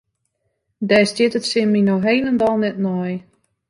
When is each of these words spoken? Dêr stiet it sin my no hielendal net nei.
Dêr 0.89 1.05
stiet 1.11 1.37
it 1.39 1.45
sin 1.51 1.69
my 1.71 1.81
no 1.85 1.95
hielendal 2.05 2.55
net 2.59 2.77
nei. 2.85 3.13